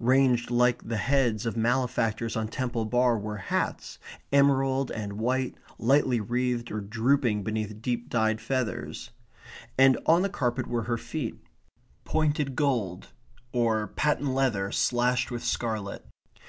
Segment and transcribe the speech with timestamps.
[0.00, 4.00] Ranged like the heads of malefactors on Temple Bar were hats
[4.32, 9.10] emerald and white, lightly wreathed or drooping beneath deep dyed feathers.
[9.78, 11.38] And on the carpet were her feet
[12.04, 13.10] pointed gold,
[13.52, 16.04] or patent leather slashed with scarlet.